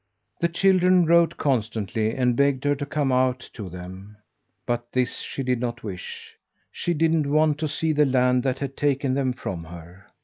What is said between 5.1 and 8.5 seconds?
she did not wish. She didn't want to see the land